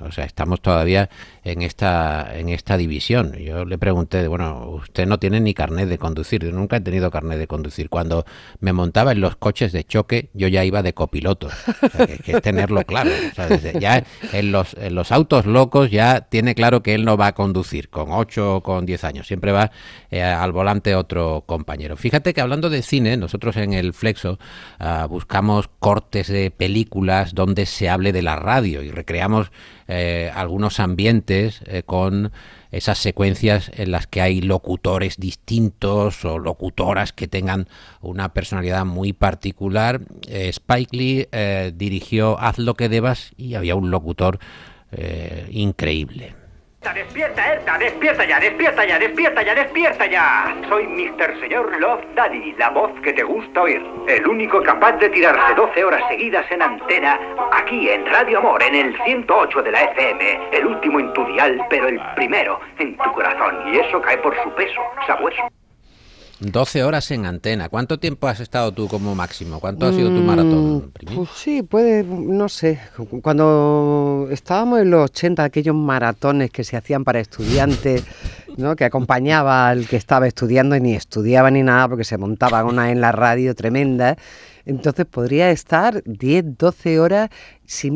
O 0.00 0.12
sea, 0.12 0.24
estamos 0.24 0.60
todavía 0.60 1.10
en 1.44 1.62
esta, 1.62 2.36
en 2.36 2.48
esta 2.48 2.76
división. 2.76 3.32
Yo 3.34 3.64
le 3.64 3.78
pregunté, 3.78 4.26
bueno, 4.28 4.68
usted 4.70 5.06
no 5.06 5.18
tiene 5.18 5.40
ni 5.40 5.54
carnet 5.54 5.88
de 5.88 5.98
conducir. 5.98 6.44
Yo 6.44 6.52
nunca 6.52 6.76
he 6.76 6.80
tenido 6.80 7.10
carnet 7.10 7.38
de 7.38 7.46
conducir. 7.46 7.88
Cuando 7.88 8.24
me 8.60 8.72
montaba 8.72 9.12
en 9.12 9.20
los 9.20 9.36
coches 9.36 9.72
de 9.72 9.84
choque, 9.84 10.10
que 10.10 10.28
yo 10.34 10.48
ya 10.48 10.64
iba 10.64 10.82
de 10.82 10.92
copiloto. 10.92 11.48
es 12.26 12.42
tenerlo 12.42 12.82
claro. 12.84 13.10
ya 13.78 14.04
en 14.32 14.52
los, 14.52 14.74
en 14.74 14.94
los 14.94 15.12
autos 15.12 15.46
locos 15.46 15.90
ya 15.90 16.22
tiene 16.22 16.54
claro 16.54 16.82
que 16.82 16.94
él 16.94 17.04
no 17.04 17.16
va 17.16 17.28
a 17.28 17.34
conducir 17.34 17.88
con 17.90 18.08
8 18.10 18.56
o 18.56 18.62
con 18.62 18.86
10 18.86 19.04
años. 19.04 19.26
Siempre 19.28 19.52
va 19.52 19.70
eh, 20.10 20.22
al 20.22 20.52
volante 20.52 20.94
otro 20.96 21.44
compañero. 21.46 21.96
Fíjate 21.96 22.34
que 22.34 22.40
hablando 22.40 22.70
de 22.70 22.82
cine, 22.82 23.16
nosotros 23.16 23.56
en 23.56 23.72
el 23.72 23.92
Flexo 23.92 24.38
ah, 24.78 25.06
buscamos 25.08 25.70
cortes 25.78 26.28
de 26.28 26.50
películas 26.50 27.34
donde 27.34 27.66
se 27.66 27.88
hable 27.88 28.12
de 28.12 28.22
la 28.22 28.36
radio 28.36 28.82
y 28.82 28.90
recreamos 28.90 29.52
eh, 29.92 30.30
algunos 30.34 30.80
ambientes 30.80 31.29
eh, 31.30 31.82
con 31.86 32.32
esas 32.72 32.98
secuencias 32.98 33.70
en 33.74 33.92
las 33.92 34.06
que 34.06 34.20
hay 34.20 34.40
locutores 34.40 35.16
distintos 35.16 36.24
o 36.24 36.38
locutoras 36.38 37.12
que 37.12 37.28
tengan 37.28 37.68
una 38.00 38.32
personalidad 38.32 38.84
muy 38.84 39.12
particular. 39.12 40.00
Eh, 40.28 40.48
Spike 40.48 40.96
Lee 40.96 41.28
eh, 41.30 41.72
dirigió 41.74 42.38
Haz 42.40 42.58
lo 42.58 42.74
que 42.74 42.88
debas 42.88 43.32
y 43.36 43.54
había 43.54 43.76
un 43.76 43.90
locutor 43.90 44.38
increíble. 45.50 46.34
Despierta, 46.80 47.52
Erta, 47.52 47.76
despierta 47.76 48.24
ya, 48.24 48.40
despierta 48.40 48.86
ya, 48.86 48.98
despierta 48.98 49.42
ya, 49.42 49.54
despierta 49.54 50.06
ya. 50.06 50.56
Soy 50.66 50.86
Mr. 50.86 51.38
Señor 51.38 51.78
Love 51.78 52.02
Daddy, 52.14 52.54
la 52.58 52.70
voz 52.70 52.90
que 53.02 53.12
te 53.12 53.22
gusta 53.22 53.62
oír. 53.62 53.84
El 54.08 54.26
único 54.26 54.62
capaz 54.62 54.92
de 54.92 55.10
tirarse 55.10 55.54
12 55.56 55.84
horas 55.84 56.02
seguidas 56.08 56.50
en 56.50 56.62
antena, 56.62 57.20
aquí 57.52 57.90
en 57.90 58.06
Radio 58.06 58.38
Amor, 58.38 58.62
en 58.62 58.74
el 58.74 58.98
108 59.04 59.62
de 59.62 59.70
la 59.72 59.82
FM. 59.82 60.48
El 60.52 60.66
último 60.68 61.00
en 61.00 61.12
tu 61.12 61.22
dial, 61.26 61.62
pero 61.68 61.86
el 61.86 62.00
primero 62.16 62.58
en 62.78 62.96
tu 62.96 63.12
corazón. 63.12 63.62
Y 63.74 63.78
eso 63.78 64.00
cae 64.00 64.16
por 64.16 64.34
su 64.42 64.50
peso, 64.54 64.80
sabueso. 65.06 65.59
12 66.40 66.84
horas 66.84 67.10
en 67.10 67.26
antena. 67.26 67.68
¿Cuánto 67.68 67.98
tiempo 67.98 68.26
has 68.26 68.40
estado 68.40 68.72
tú 68.72 68.88
como 68.88 69.14
máximo? 69.14 69.60
¿Cuánto 69.60 69.86
ha 69.86 69.92
sido 69.92 70.08
tu 70.08 70.22
maratón? 70.22 70.76
Mm, 70.76 71.14
pues 71.14 71.28
sí, 71.36 71.62
puede, 71.62 72.02
no 72.02 72.48
sé. 72.48 72.80
Cuando 73.22 74.28
estábamos 74.30 74.80
en 74.80 74.90
los 74.90 75.10
80, 75.10 75.44
aquellos 75.44 75.74
maratones 75.74 76.50
que 76.50 76.64
se 76.64 76.78
hacían 76.78 77.04
para 77.04 77.20
estudiantes, 77.20 78.04
¿no? 78.56 78.74
que 78.74 78.86
acompañaba 78.86 79.68
al 79.68 79.86
que 79.86 79.96
estaba 79.96 80.26
estudiando 80.26 80.74
y 80.76 80.80
ni 80.80 80.94
estudiaba 80.94 81.50
ni 81.50 81.62
nada 81.62 81.88
porque 81.88 82.04
se 82.04 82.16
montaban 82.16 82.66
una 82.66 82.90
en 82.90 83.02
la 83.02 83.12
radio 83.12 83.54
tremenda. 83.54 84.16
Entonces 84.64 85.06
podría 85.06 85.50
estar 85.50 86.02
10, 86.04 86.58
12 86.58 87.00
horas 87.00 87.30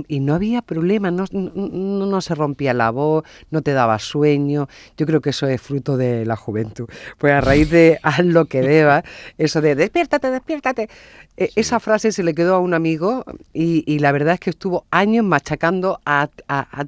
y 0.08 0.20
no 0.20 0.34
había 0.34 0.62
problema, 0.62 1.10
no, 1.10 1.24
no, 1.32 2.20
se 2.20 2.34
rompía 2.34 2.72
la 2.74 2.90
voz, 2.90 3.24
no 3.50 3.62
te 3.62 3.72
daba 3.72 3.98
sueño. 3.98 4.68
Yo 4.96 5.06
creo 5.06 5.20
que 5.20 5.30
eso 5.30 5.46
es 5.48 5.60
fruto 5.60 5.96
de 5.96 6.24
la 6.24 6.36
juventud. 6.36 6.88
Pues 7.18 7.32
a 7.32 7.40
raíz 7.40 7.70
de 7.70 7.98
haz 8.02 8.24
lo 8.24 8.44
que 8.46 8.60
debas, 8.60 9.02
eso 9.36 9.60
de 9.60 9.74
despiértate, 9.74 10.30
despiértate, 10.30 10.88
e, 11.36 11.50
esa 11.56 11.80
frase 11.80 12.12
se 12.12 12.22
le 12.22 12.34
quedó 12.34 12.54
a 12.54 12.60
un 12.60 12.74
amigo 12.74 13.24
y, 13.52 13.98
la 13.98 14.12
verdad 14.12 14.34
es 14.34 14.40
que 14.40 14.50
estuvo 14.50 14.86
años 14.90 15.24
machacando 15.24 16.00
a, 16.04 16.28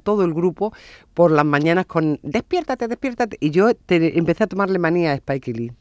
todo 0.03 0.23
el 0.23 0.33
grupo 0.33 0.73
por 1.13 1.31
las 1.31 1.45
mañanas 1.45 1.85
con 1.87 2.19
despiértate, 2.23 2.87
despiértate. 2.87 3.37
Y 3.39 3.51
yo 3.51 3.69
empecé 3.89 4.43
a 4.45 4.47
tomarle 4.47 4.79
manía 4.79 5.11
a 5.11 5.15
Spike 5.15 5.53
Lee 5.53 5.71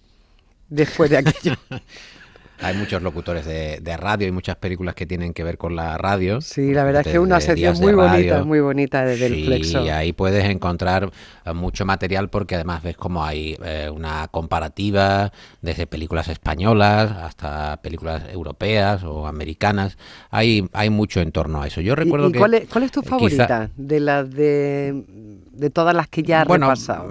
después 0.69 1.11
de 1.11 1.19
aquello. 1.19 1.55
Hay 2.61 2.75
muchos 2.75 3.03
locutores 3.03 3.45
de, 3.45 3.97
radio 3.97 4.27
y 4.27 4.31
muchas 4.31 4.57
películas 4.57 4.95
que 4.95 5.07
tienen 5.07 5.33
que 5.33 5.43
ver 5.45 5.59
con 5.59 5.77
la 5.77 5.99
radio. 5.99 6.41
Sí, 6.41 6.73
la 6.73 6.85
verdad 6.85 7.03
es 7.05 7.13
que 7.13 7.19
una 7.19 7.41
sección 7.41 7.79
muy 7.79 7.93
bonita, 7.93 8.45
muy 8.45 8.61
bonita 8.61 9.05
del 9.05 9.35
sí, 9.35 9.45
Flexo. 9.45 9.85
Y 9.85 9.89
ahí 9.89 10.13
puedes 10.13 10.45
encontrar 10.45 11.11
eh, 11.45 11.53
mucho 11.53 11.85
material 11.85 12.29
porque 12.29 12.55
además 12.55 12.83
ves 12.83 12.97
como 12.97 13.25
hay 13.25 13.57
eh, 13.65 13.91
una 13.93 14.29
comparativa 14.29 15.33
desde 15.61 15.87
películas 15.87 16.29
españolas 16.29 17.13
hasta 17.13 17.79
películas 17.83 18.23
europeas 18.33 19.05
o 19.05 19.27
americanas. 19.27 19.97
Hay, 20.31 20.69
hay 20.73 20.91
mucho 20.91 21.21
en 21.21 21.33
torno 21.33 21.63
a 21.63 21.67
eso. 21.67 21.81
Yo 21.81 21.95
recuerdo 21.95 22.33
que... 22.33 22.39
Cuál 22.39 22.55
es, 22.55 22.91
tu 22.91 23.03
favorita 23.03 23.71
de 23.77 24.01
las 24.01 24.31
de, 24.31 25.05
de 25.53 25.71
todas 25.71 25.95
las 25.95 26.09
que 26.09 26.23
ya 26.23 26.43
has 26.43 26.49
bueno, 26.49 26.67
repasado? 26.67 27.11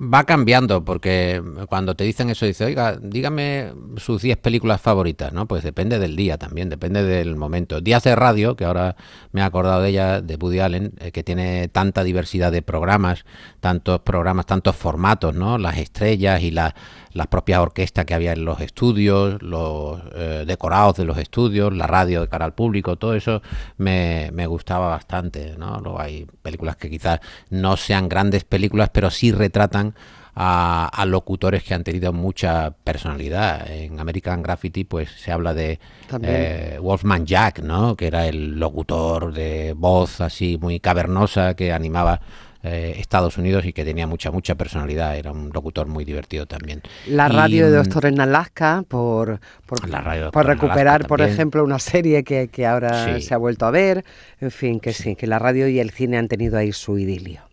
Va 0.00 0.22
cambiando, 0.22 0.84
porque 0.84 1.42
cuando 1.68 1.96
te 1.96 2.04
dicen 2.04 2.30
eso, 2.30 2.46
dice, 2.46 2.64
oiga, 2.64 2.96
dígame 3.02 3.72
sus 3.96 4.22
10 4.22 4.36
películas 4.36 4.80
favoritas, 4.80 5.32
¿no? 5.32 5.48
Pues 5.48 5.64
depende 5.64 5.98
del 5.98 6.14
día 6.14 6.38
también, 6.38 6.68
depende 6.68 7.02
del 7.02 7.34
momento. 7.34 7.80
Días 7.80 8.04
de 8.04 8.14
radio, 8.14 8.54
que 8.54 8.64
ahora 8.64 8.94
me 9.32 9.40
he 9.40 9.44
acordado 9.44 9.82
de 9.82 9.88
ella, 9.88 10.20
de 10.20 10.36
Woody 10.36 10.60
Allen, 10.60 10.92
eh, 11.00 11.10
que 11.10 11.24
tiene 11.24 11.66
tanta 11.66 12.04
diversidad 12.04 12.52
de 12.52 12.62
programas, 12.62 13.24
tantos 13.58 13.98
programas, 14.02 14.46
tantos 14.46 14.76
formatos, 14.76 15.34
¿no? 15.34 15.58
Las 15.58 15.78
estrellas 15.78 16.42
y 16.42 16.52
las 16.52 16.74
propias 17.28 17.58
orquestas 17.58 18.04
que 18.04 18.14
había 18.14 18.34
en 18.34 18.44
los 18.44 18.60
estudios, 18.60 19.42
los 19.42 20.00
eh, 20.14 20.44
decorados 20.46 20.96
de 20.96 21.06
los 21.06 21.18
estudios, 21.18 21.72
la 21.74 21.88
radio 21.88 22.20
de 22.20 22.28
cara 22.28 22.44
al 22.44 22.54
público, 22.54 22.94
todo 22.94 23.14
eso 23.14 23.42
me, 23.78 24.30
me 24.32 24.46
gustaba 24.46 24.86
bastante, 24.86 25.56
¿no? 25.58 25.80
Luego 25.80 26.00
hay 26.00 26.24
películas 26.42 26.76
que 26.76 26.88
quizás 26.88 27.18
no 27.50 27.76
sean 27.76 28.08
grandes 28.08 28.44
películas, 28.44 28.90
pero 28.92 29.10
sí 29.10 29.32
retratan 29.32 29.87
a, 30.40 31.04
locutores 31.06 31.64
que 31.64 31.74
han 31.74 31.82
tenido 31.82 32.12
mucha 32.12 32.70
personalidad. 32.70 33.68
En 33.70 33.98
American 33.98 34.42
Graffiti, 34.42 34.84
pues 34.84 35.10
se 35.10 35.32
habla 35.32 35.52
de 35.52 35.80
eh, 36.22 36.78
Wolfman 36.80 37.26
Jack, 37.26 37.60
¿no? 37.60 37.96
Que 37.96 38.06
era 38.06 38.26
el 38.26 38.58
locutor 38.58 39.32
de 39.32 39.74
voz 39.76 40.20
así 40.20 40.56
muy 40.60 40.78
cavernosa 40.78 41.54
que 41.54 41.72
animaba 41.72 42.20
eh, 42.62 42.96
Estados 42.98 43.36
Unidos 43.36 43.64
y 43.64 43.72
que 43.72 43.84
tenía 43.84 44.06
mucha, 44.06 44.30
mucha 44.30 44.54
personalidad. 44.54 45.16
Era 45.16 45.32
un 45.32 45.50
locutor 45.52 45.88
muy 45.88 46.04
divertido 46.04 46.46
también. 46.46 46.82
La 47.08 47.28
radio 47.28 47.68
de 47.70 47.78
mm, 47.78 47.82
Doctor 47.82 48.06
en 48.06 48.20
Alaska, 48.20 48.84
por, 48.86 49.40
por, 49.66 50.30
por 50.30 50.46
recuperar, 50.46 51.08
por 51.08 51.20
ejemplo, 51.20 51.64
una 51.64 51.80
serie 51.80 52.22
que, 52.22 52.46
que 52.46 52.64
ahora 52.64 53.20
se 53.20 53.34
ha 53.34 53.38
vuelto 53.38 53.66
a 53.66 53.72
ver. 53.72 54.04
En 54.40 54.52
fin, 54.52 54.78
que 54.78 54.92
sí, 54.92 55.16
que 55.16 55.26
la 55.26 55.40
radio 55.40 55.66
y 55.66 55.80
el 55.80 55.90
cine 55.90 56.16
han 56.16 56.28
tenido 56.28 56.58
ahí 56.58 56.70
su 56.72 56.96
idilio. 56.96 57.47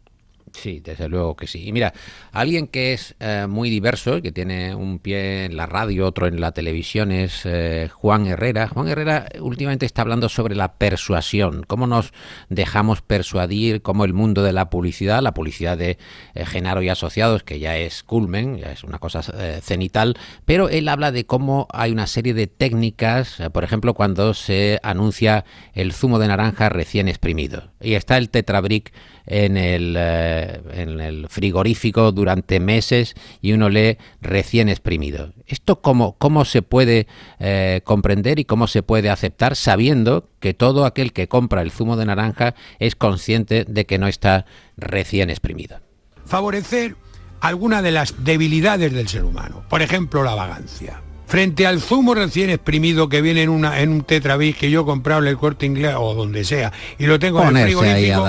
Sí, 0.56 0.80
desde 0.80 1.10
luego 1.10 1.36
que 1.36 1.48
sí. 1.48 1.68
Y 1.68 1.72
mira, 1.72 1.94
alguien 2.32 2.68
que 2.68 2.94
es 2.94 3.16
eh, 3.20 3.46
muy 3.48 3.70
diverso, 3.70 4.22
que 4.22 4.32
tiene 4.32 4.74
un 4.74 5.00
pie 5.00 5.46
en 5.46 5.58
la 5.58 5.66
radio, 5.66 6.08
otro 6.08 6.28
en 6.28 6.40
la 6.40 6.54
televisión, 6.54 7.12
es 7.12 7.42
eh, 7.44 7.90
Juan 7.92 8.26
Herrera. 8.26 8.68
Juan 8.70 8.88
Herrera 8.88 9.28
últimamente 9.42 9.86
está 9.86 10.02
hablando 10.02 10.30
sobre 10.30 10.56
la 10.56 10.74
persuasión, 10.76 11.64
cómo 11.68 11.88
nos 11.88 12.14
dejamos 12.50 13.02
persuadir, 13.02 13.82
cómo 13.82 14.06
el 14.06 14.14
mundo 14.14 14.44
de 14.44 14.54
la 14.54 14.70
publicidad, 14.70 15.22
la 15.22 15.34
publicidad 15.34 15.78
de 15.78 15.98
eh, 16.34 16.46
Genaro 16.46 16.82
y 16.82 16.90
Asociados, 16.90 17.44
que 17.44 17.60
ya 17.60 17.78
es 17.78 18.04
culmen, 18.04 18.58
ya 18.58 18.72
es 18.72 18.84
una 18.84 19.00
cosa 19.00 19.22
cenital, 19.62 20.18
pero 20.46 20.70
él 20.70 20.88
habla 20.88 21.12
de 21.12 21.26
cómo 21.26 21.68
hay 21.72 21.92
una 21.92 22.08
serie 22.08 22.34
de 22.34 22.48
técnicas, 22.48 23.38
por 23.52 23.64
ejemplo, 23.64 23.94
cuando 23.94 24.34
se 24.34 24.80
anuncia 24.84 25.46
el 25.74 25.92
zumo 25.92 26.20
de 26.20 26.28
naranja 26.28 26.70
recién 26.70 27.08
exprimido. 27.08 27.72
Y 27.82 27.94
está 27.94 28.18
el 28.18 28.30
Tetrabric 28.30 28.94
en 29.28 29.58
el, 29.58 29.98
eh, 30.46 30.62
en 30.74 31.00
el 31.00 31.28
frigorífico 31.30 32.12
durante 32.12 32.60
meses 32.60 33.16
y 33.42 33.54
uno 33.54 33.70
lee 33.70 33.98
recién 34.22 34.70
exprimido. 34.70 35.34
¿Esto 35.48 35.82
cómo, 35.82 36.16
cómo 36.18 36.46
se 36.46 36.62
puede 36.62 37.08
eh, 37.40 37.82
comprender 37.84 38.40
y 38.40 38.46
cómo 38.46 38.68
se 38.68 38.84
puede 38.84 39.10
aceptar 39.10 39.56
sabiendo 39.56 40.30
que 40.40 40.54
todo 40.54 40.86
aquel 40.86 41.14
que 41.14 41.28
compra 41.28 41.62
el 41.62 41.72
zumo 41.72 41.98
de 41.98 42.06
naranja 42.06 42.56
es 42.80 42.96
consciente 42.96 43.66
de 43.66 43.86
que 43.86 43.98
no 43.98 44.08
está 44.08 44.46
recién 44.78 45.30
exprimido? 45.30 45.80
Favorecer 46.26 46.96
alguna 47.42 47.82
de 47.82 47.92
las 47.92 48.24
debilidades 48.24 48.94
del 48.94 49.08
ser 49.08 49.24
humano, 49.24 49.64
por 49.70 49.82
ejemplo 49.82 50.24
la 50.24 50.36
vagancia 50.36 51.02
frente 51.28 51.66
al 51.66 51.82
zumo 51.82 52.14
recién 52.14 52.50
exprimido 52.50 53.10
que 53.10 53.22
viene 53.22 53.44
en 53.44 53.50
una 53.50 53.80
en 53.80 53.92
un 53.92 54.04
tetravis 54.04 54.56
que 54.56 54.70
yo 54.70 54.82
he 54.82 54.86
comprado 54.86 55.22
en 55.22 55.28
el 55.28 55.38
corte 55.38 55.66
inglés 55.66 55.96
o 55.98 56.14
donde 56.14 56.44
sea 56.44 56.72
y 56.98 57.06
lo 57.06 57.20
tengo 57.20 57.42
en 57.44 57.58
el 57.58 57.64
frigorífico 57.64 58.26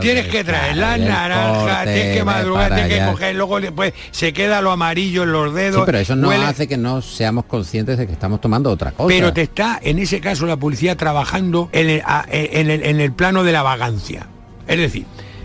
tienes 0.00 0.28
que 0.28 0.44
traer 0.44 0.76
la 0.76 0.96
naranja 0.96 1.84
tienes 1.84 2.16
que 2.16 2.24
madrugar 2.24 2.74
tienes 2.74 2.98
que 2.98 3.06
coger 3.06 3.36
luego 3.36 3.60
después 3.60 3.92
se 4.10 4.32
queda 4.32 4.60
lo 4.60 4.70
amarillo 4.70 5.24
en 5.24 5.32
los 5.32 5.54
dedos 5.54 5.80
sí, 5.80 5.82
pero 5.86 5.98
eso 5.98 6.16
no 6.16 6.30
hace 6.30 6.66
que 6.66 6.76
no 6.76 7.02
seamos 7.02 7.44
conscientes 7.44 7.98
de 7.98 8.06
que 8.06 8.12
estamos 8.12 8.40
tomando 8.40 8.70
otra 8.70 8.92
cosa. 8.92 9.08
Pero 9.08 9.32
te 9.32 9.42
está 9.42 9.78
en 9.82 9.98
ese 9.98 10.20
caso 10.20 10.46
la 10.46 10.56
policía 10.56 10.96
trabajando 10.96 11.68
en 11.72 11.90
el, 11.90 12.02
en 12.30 12.70
el, 12.70 12.82
en 12.82 13.00
el 13.00 13.12
plano 13.12 13.44
de 13.44 13.52
la 13.52 13.62
vagancia. 13.62 14.26
Es 14.66 14.78
decir 14.78 15.04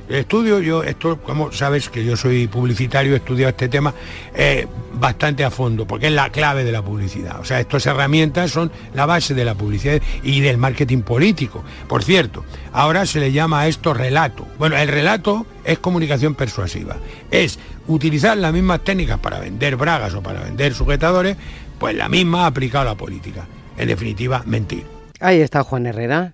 estudio, 0.09 0.59
yo, 0.59 0.83
esto, 0.83 1.19
como 1.21 1.51
sabes 1.51 1.89
que 1.89 2.03
yo 2.03 2.15
soy 2.15 2.47
publicitario, 2.47 3.13
he 3.13 3.17
estudiado 3.17 3.49
este 3.49 3.69
tema 3.69 3.93
eh, 4.33 4.67
bastante 4.93 5.43
a 5.43 5.51
fondo, 5.51 5.85
porque 5.85 6.07
es 6.07 6.13
la 6.13 6.29
clave 6.29 6.63
de 6.63 6.71
la 6.71 6.81
publicidad. 6.81 7.39
O 7.39 7.45
sea, 7.45 7.59
estas 7.59 7.85
herramientas 7.85 8.51
son 8.51 8.71
la 8.93 9.05
base 9.05 9.33
de 9.33 9.45
la 9.45 9.55
publicidad 9.55 10.01
y 10.23 10.41
del 10.41 10.57
marketing 10.57 11.01
político. 11.01 11.63
Por 11.87 12.03
cierto, 12.03 12.45
ahora 12.71 13.05
se 13.05 13.19
le 13.19 13.31
llama 13.31 13.61
a 13.61 13.67
esto 13.67 13.93
relato. 13.93 14.45
Bueno, 14.57 14.77
el 14.77 14.87
relato 14.87 15.45
es 15.63 15.79
comunicación 15.79 16.35
persuasiva. 16.35 16.97
Es 17.31 17.59
utilizar 17.87 18.37
las 18.37 18.53
mismas 18.53 18.83
técnicas 18.83 19.19
para 19.19 19.39
vender 19.39 19.75
bragas 19.75 20.13
o 20.13 20.21
para 20.21 20.41
vender 20.41 20.73
sujetadores, 20.73 21.37
pues 21.79 21.95
la 21.95 22.09
misma 22.09 22.45
aplicada 22.45 22.83
a 22.83 22.93
la 22.93 22.95
política. 22.95 23.47
En 23.77 23.87
definitiva, 23.87 24.43
mentir. 24.45 24.85
Ahí 25.19 25.39
está 25.39 25.63
Juan 25.63 25.85
Herrera 25.85 26.33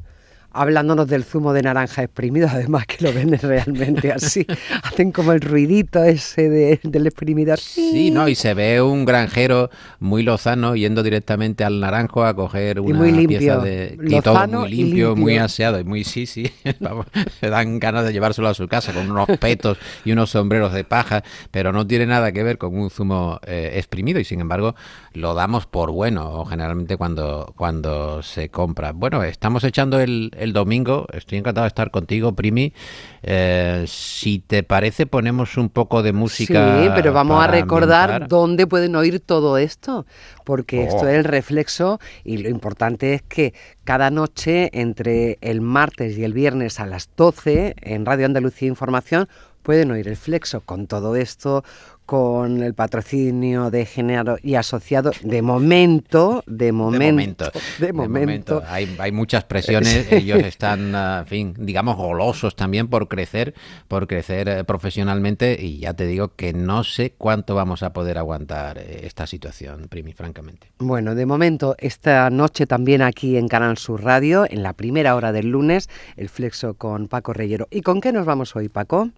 hablándonos 0.52 1.08
del 1.08 1.24
zumo 1.24 1.54
de 1.54 1.62
naranja 1.62 2.04
exprimido, 2.04 2.48
además 2.52 2.86
que 2.86 3.04
lo 3.04 3.14
ven 3.14 3.38
realmente 3.40 4.12
así. 4.12 4.46
Hacen 4.84 5.12
como 5.12 5.32
el 5.32 5.42
ruidito 5.42 6.04
ese 6.04 6.50
del 6.84 7.08
exprimidor. 7.08 7.60
Sí, 7.60 8.12
¿no? 8.12 8.28
Y 8.28 8.36
se 8.36 8.54
ve 8.54 8.82
un 8.82 9.06
granjero 9.06 9.70
muy 10.00 10.24
lozano 10.24 10.76
yendo 10.76 11.04
directamente 11.04 11.64
al 11.64 11.80
naranjo 11.80 12.24
a 12.26 12.36
coger 12.36 12.80
una 12.80 13.28
pieza 13.28 13.58
de... 13.58 13.98
Y 14.02 14.22
todo 14.22 14.48
muy 14.48 14.70
limpio, 14.70 15.16
muy 15.16 15.38
aseado 15.38 15.80
y 15.80 15.84
muy 15.84 16.04
sí, 16.04 16.26
sí. 16.26 16.52
me 17.42 17.50
dan 17.50 17.80
ganas 17.80 18.06
de 18.06 18.14
llevárselo 18.14 18.48
a 18.48 18.54
su 18.54 18.68
casa 18.68 18.94
con 18.94 19.10
unos 19.10 19.28
petos 19.40 19.78
y 20.06 20.12
unos 20.12 20.32
sombreros 20.32 20.74
de 20.74 20.84
paja, 20.84 21.24
pero 21.52 21.72
no 21.72 21.86
tiene 21.86 22.06
nada 22.06 22.32
que 22.32 22.44
ver 22.44 22.58
con 22.58 22.78
un 22.78 22.90
zumo 22.90 23.40
eh, 23.46 23.74
exprimido 23.76 24.20
y 24.20 24.26
sin 24.26 24.42
embargo 24.42 24.76
lo 25.14 25.34
damos 25.34 25.66
por 25.66 25.92
bueno 25.92 26.46
generalmente 26.46 26.98
cuando, 26.98 27.54
cuando 27.56 28.24
se 28.24 28.50
compra. 28.50 28.92
Bueno, 28.92 29.24
estamos 29.24 29.64
echando 29.64 30.00
el, 30.00 30.32
el 30.40 30.54
domingo. 30.54 31.06
Estoy 31.14 31.38
encantado 31.38 31.66
de 31.66 31.70
estar 31.70 31.92
contigo, 31.92 32.34
Primi. 32.34 32.74
Eh, 33.22 33.86
si 33.88 34.40
te 34.40 34.64
parece, 34.64 35.06
ponemos 35.06 35.58
un 35.58 35.70
poco 35.70 36.02
de 36.04 36.14
música. 36.14 36.82
Sí, 36.82 36.90
pero 36.96 37.14
vamos 37.14 37.44
a 37.44 37.48
recordar 37.48 38.28
dónde 38.28 38.66
pueden 38.68 38.96
oír 38.96 39.20
todo 39.20 39.58
esto, 39.58 40.06
porque 40.46 40.84
esto 40.84 41.02
oh. 41.02 41.08
es 41.08 41.16
el 41.16 41.24
reflexo 41.24 42.00
y 42.24 42.38
lo 42.38 42.50
importante 42.50 43.14
es 43.14 43.22
que 43.22 43.54
cada 43.84 44.10
noche 44.10 44.70
entre 44.74 45.38
el 45.42 45.62
martes 45.62 46.18
y 46.18 46.24
el 46.24 46.34
viernes 46.34 46.80
a 46.80 46.86
las 46.86 47.10
12 47.16 47.76
en 47.82 48.06
Radio 48.06 48.26
Andalucía 48.26 48.68
Información 48.68 49.28
pueden 49.64 49.92
oír 49.92 50.08
el 50.08 50.16
flexo 50.16 50.62
con 50.62 50.88
todo 50.88 51.16
esto, 51.16 51.64
con 52.10 52.64
el 52.64 52.74
patrocinio 52.74 53.70
de 53.70 53.86
Genero 53.86 54.38
y 54.42 54.56
Asociado, 54.56 55.12
de 55.22 55.44
momento, 55.44 56.44
de 56.48 56.72
momento, 56.72 57.52
de 57.78 57.94
momento. 57.94 58.64
Hay, 58.68 58.96
hay, 58.98 59.12
muchas 59.12 59.44
presiones, 59.44 60.08
ellos 60.12 60.40
están, 60.40 60.96
en 60.96 61.28
fin, 61.28 61.54
digamos, 61.60 61.98
golosos 61.98 62.56
también 62.56 62.88
por 62.88 63.08
crecer, 63.10 63.54
por 63.88 64.08
crecer 64.08 64.50
eh, 64.50 64.64
profesionalmente 64.64 65.56
y 65.62 65.78
ya 65.78 65.94
te 65.94 66.08
digo 66.08 66.34
que 66.36 66.52
no 66.52 66.84
sé 66.84 67.14
cuánto 67.16 67.54
vamos 67.54 67.84
a 67.84 67.94
poder 67.94 68.18
aguantar 68.18 68.80
eh, 68.80 69.02
esta 69.04 69.28
situación, 69.28 69.86
Primi, 69.88 70.14
francamente. 70.14 70.72
Bueno, 70.80 71.14
de 71.14 71.28
momento, 71.28 71.76
esta 71.78 72.32
noche 72.32 72.66
también 72.66 73.04
aquí 73.04 73.38
en 73.38 73.48
Canal 73.48 73.78
Sur 73.78 74.04
Radio, 74.04 74.48
en 74.50 74.64
la 74.64 74.74
primera 74.74 75.14
hora 75.14 75.32
del 75.32 75.52
lunes, 75.52 75.92
el 76.18 76.30
Flexo 76.30 76.74
con 76.74 77.08
Paco 77.08 77.34
Reyero. 77.34 77.68
¿Y 77.70 77.82
con 77.82 78.02
qué 78.02 78.12
nos 78.12 78.26
vamos 78.26 78.56
hoy, 78.56 78.68
Paco? 78.68 79.12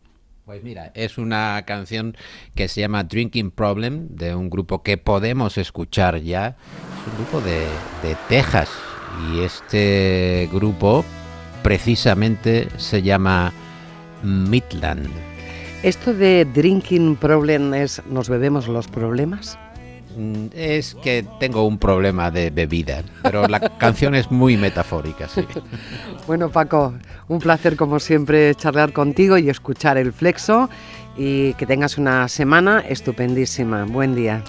Pues 0.46 0.64
mira, 0.64 0.92
es 0.96 1.18
una 1.18 1.64
canción 1.66 2.18
que 2.56 2.68
se 2.68 2.82
llama 2.82 3.04
Drinking 3.04 3.52
Problem 3.52 4.08
de 4.10 4.34
un 4.34 4.50
grupo 4.50 4.82
que 4.82 4.98
podemos 4.98 5.58
escuchar 5.58 6.20
ya. 6.22 6.58
Es 7.00 7.12
un 7.12 7.18
grupo 7.18 7.42
de, 7.42 7.60
de 8.02 8.18
Texas 8.28 8.70
y 9.32 9.42
este 9.42 10.50
grupo 10.52 11.06
precisamente 11.62 12.68
se 12.78 13.04
llama 13.04 13.54
Midland. 14.24 15.10
¿Esto 15.84 16.14
de 16.14 16.46
Drinking 16.46 17.16
Problem 17.18 17.74
es 17.74 18.02
nos 18.08 18.28
bebemos 18.28 18.68
los 18.68 18.88
problemas? 18.88 19.60
Mm, 20.16 20.48
es 20.54 20.96
que 20.96 21.26
tengo 21.40 21.66
un 21.66 21.78
problema 21.78 22.32
de 22.32 22.50
bebida, 22.50 23.04
pero 23.24 23.48
la 23.48 23.60
canción 23.78 24.16
es 24.16 24.32
muy 24.32 24.58
metafórica, 24.58 25.28
sí. 25.28 25.46
Bueno, 26.28 26.50
Paco, 26.50 26.94
un 27.28 27.40
placer 27.40 27.76
como 27.76 28.00
siempre 28.00 28.54
charlar 28.56 28.94
contigo 28.94 29.38
y 29.38 29.50
escuchar 29.50 29.98
el 29.98 30.14
flexo 30.14 30.70
y 31.18 31.54
que 31.56 31.66
tengas 31.66 31.98
una 31.98 32.28
semana 32.28 32.80
estupendísima. 32.88 33.86
Buen 33.86 34.16
día. 34.16 34.44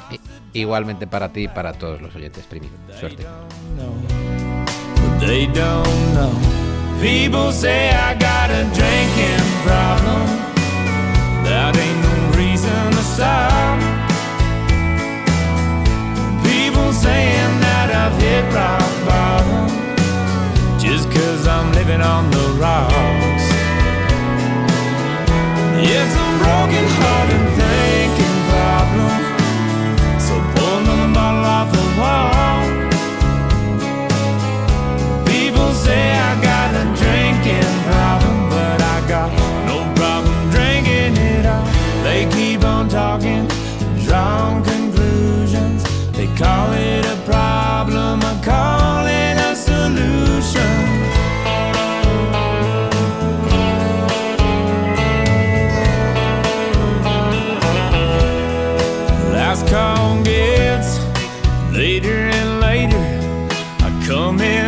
Igualmente 0.52 1.07
para 1.07 1.33
ti 1.33 1.45
y 1.45 1.49
para 1.49 1.73
todos 1.73 2.00
los 2.00 2.14
oyentes, 2.14 2.45
Primi. 2.45 2.69
Suerte. 3.00 3.25
I've 18.04 18.21
hit 18.21 18.44
rock 18.52 19.06
bottom 19.06 19.68
just 20.80 21.09
cause 21.12 21.47
I'm 21.47 21.73
living 21.73 22.00
on 22.00 22.28
the 22.32 22.47
rocks. 22.61 23.44
Yes, 25.88 26.11
I'm 26.16 26.38
broken 26.40 26.85
hearted 26.99 27.56
thinking. 27.56 27.81
Come 64.12 64.42
in. 64.42 64.62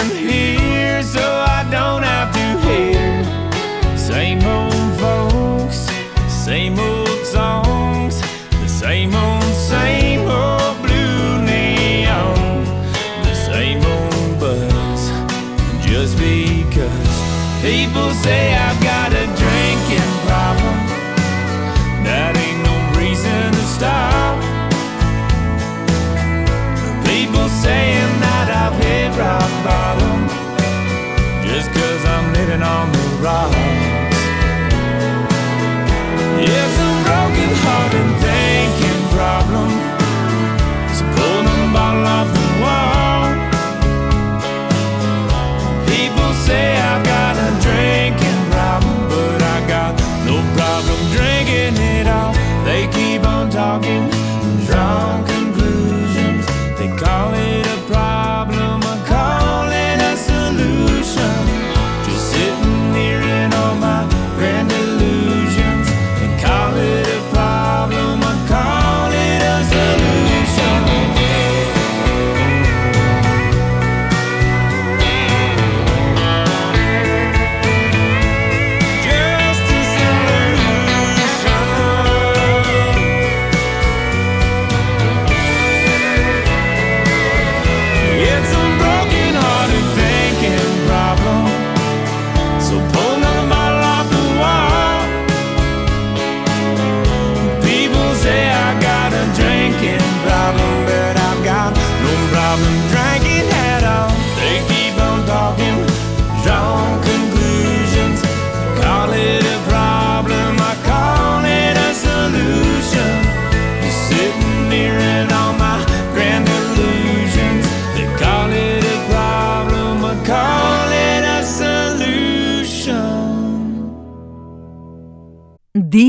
Yes. 36.47 36.84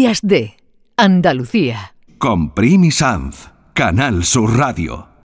Días 0.06 0.20
de 0.22 0.56
Andalucía. 0.98 1.96
Con 2.20 2.54
Primi 2.54 2.92
Sanz, 2.92 3.50
Canal 3.74 4.24
Sur 4.24 4.56
Radio. 4.56 5.15